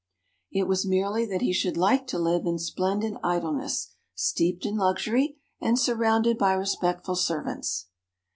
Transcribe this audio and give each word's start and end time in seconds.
It 0.51 0.67
was 0.67 0.83
merely 0.83 1.27
that 1.27 1.43
he 1.43 1.53
should 1.53 1.77
like 1.77 2.07
to 2.07 2.17
live 2.17 2.47
in 2.47 2.57
splendid 2.57 3.17
idleness, 3.23 3.91
steeped 4.15 4.65
in 4.65 4.75
luxury, 4.75 5.37
and 5.59 5.77
surrounded 5.77 6.39
by 6.39 6.53
respectful 6.53 7.13
servants. 7.15 7.85